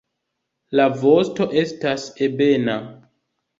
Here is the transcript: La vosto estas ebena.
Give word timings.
La 0.79 0.87
vosto 1.01 1.47
estas 1.65 2.09
ebena. 2.31 2.81